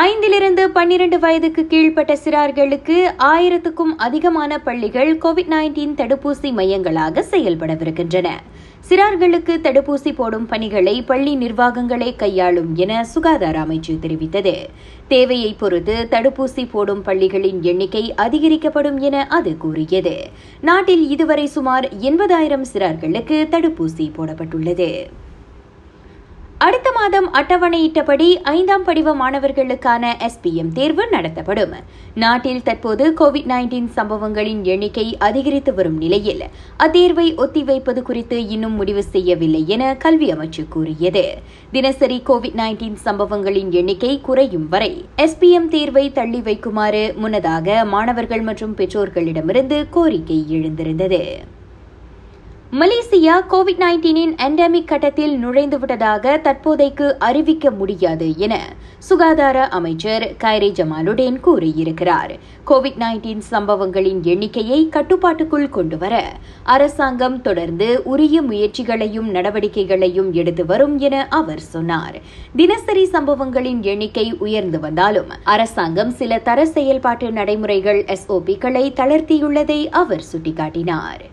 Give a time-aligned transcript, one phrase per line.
[0.00, 8.28] ஐந்திலிருந்து பன்னிரண்டு வயதுக்கு கீழ்ப்பட்ட சிறார்களுக்கு ஆயிரத்துக்கும் அதிகமான பள்ளிகள் கோவிட் நைன்டீன் தடுப்பூசி மையங்களாக செயல்படவிருக்கின்றன.
[8.88, 14.54] சிறார்களுக்கு தடுப்பூசி போடும் பணிகளை பள்ளி நிர்வாகங்களே கையாளும் என சுகாதார அமைச்சு தெரிவித்தது.
[15.08, 20.16] தேவையை பொறுத்து தடுப்பூசி போடும் பள்ளிகளின் எண்ணிக்கை அதிகரிக்கப்படும் என அது கூறியது.
[20.60, 24.90] நாட்டில் இதுவரை சுமார் எண்பதாயிரம் சிறார்களுக்கு தடுப்பூசி போடப்பட்டுள்ளது.
[26.64, 31.72] அடுத்த மாதம் அட்டவணையிட்டபடி ஐந்தாம் படிவ மாணவர்களுக்கான எஸ்பிஎம் தேர்வு நடத்தப்படும்.
[32.14, 36.42] நாட்டில் தற்போது கோவிட் நைன்டீன் சம்பவங்களின் எண்ணிக்கை அதிகரித்து வரும் நிலையில்
[36.78, 41.24] அத்தேர்வை ஒத்திவைப்பது குறித்து இன்னும் முடிவு செய்யவில்லை என கல்வி அமைச்சு கூறியது.
[41.72, 49.80] தினசரி கோவிட் நைன்டீன் சம்பவங்களின் எண்ணிக்கை குறையும் வரை எஸ்பிஎம் தேர்வை தள்ளி வைக்குமாறு முன்னதாக மாணவர்கள் மற்றும் பெற்றோர்களிடமிருந்து
[49.90, 51.22] கோரிக்கை எழுந்திருந்தது.
[52.80, 58.54] மலேசியா கோவிட் நைன்டீனின் எண்டமிக் கட்டத்தில் நுழைந்துவிட்டதாக தற்போதைக்கு அறிவிக்க முடியாது என
[58.98, 62.32] சுகாதார அமைச்சர் கைரே ஜமாலுடன் கூறியிருக்கிறார்.
[62.66, 66.32] கோவிட் நைன்டீன் சம்பவங்களின் எண்ணிக்கையை கட்டுப்பாட்டுக்குள் கொண்டுவர
[66.62, 72.18] அரசாங்கம் தொடர்ந்து உரிய முயற்சிகளையும் நடவடிக்கைகளையும் எடுத்து வரும் என அவர் சொன்னார்.
[72.56, 81.31] தினசரி சம்பவங்களின் எண்ணிக்கை உயர்ந்து வந்தாலும் அரசாங்கம் சில தர செயல்பாட்டு நடைமுறைகள் எஸ்ஓபிக்களை தளர்த்தியுள்ளதை அவர் சுட்டிக்காட்டினார்.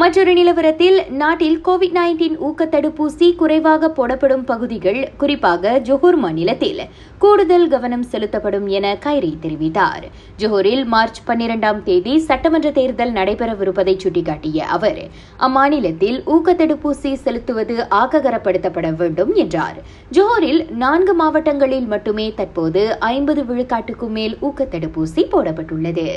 [0.00, 6.80] மற்றொரு நிலவரத்தில் நாட்டில் கோவிட் நைன்டீன் ஊக்க தடுப்பூசி குறைவாக போடப்படும் பகுதிகள் குறிப்பாக ஜொஹூர் மாநிலத்தில்
[7.18, 10.04] கூடுதல் கவனம் செலுத்தப்படும் என கைரி தெரிவித்தார்.
[10.38, 15.02] ஜொஹூரில் மார்ச் பன்னிரண்டாம் தேதி சட்டமன்ற தேர்தல் நடைபெறவிருப்பதை சுட்டிக்காட்டிய அவர்
[15.48, 19.78] அம்மாநிலத்தில் ஊக்க தடுப்பூசி செலுத்துவது ஆக்ககரப்படுத்தப்பட வேண்டும் என்றார்.
[20.12, 26.08] ஜொஹூரில் நான்கு மாவட்டங்களில் மட்டுமே தற்போது ஐம்பது விழுக்காட்டுக்கும் மேல் ஊக்க தடுப்பூசி போடப்பட்டுள்ளது.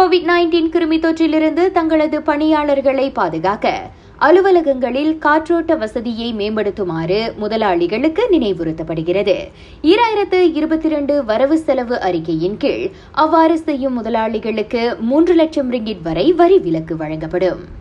[0.00, 9.36] கோவிட் நைன்டீன் கிருமி தொற்றிலிருந்து தங்களது பணியாளர்களை பாதுகாக்க அலுவலகங்களில் காற்றோட்ட வசதியை மேம்படுத்துமாறு முதலாளிகளுக்கு நினைவுறுத்தப்படுகிறது.
[9.82, 16.58] ஈராயிரத்து இருபத்தி இரண்டு வரவு செலவு அறிக்கையின் கீழ் அவ்வாறு செய்யும் முதலாளிகளுக்கு மூன்று லட்சம் ரிங்கிட் வரை வரி
[16.58, 17.79] விலக்கு வழங்கப்படும்.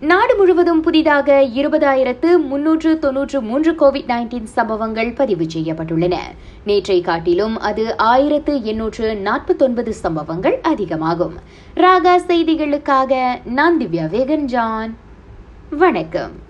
[0.00, 6.16] நாடு முழுவதும் புதிதாக இருபதாயிரத்து முன்னூற்று தொன்னூற்று மூன்று கோவிட் நைன்டீன் சம்பவங்கள் பதிவு செய்யப்பட்டுள்ளன.
[6.64, 11.34] நேற்றை காட்டிலும் அது ஆயிரத்து எண்ணூற்று நாற்பத்தொன்பது சம்பவங்கள் அதிகமாகும்.
[11.74, 14.96] ராகா செய்திகளுக்காக நான் திவ்யா வேகன் ஜான்
[15.70, 16.45] வணக்கம்.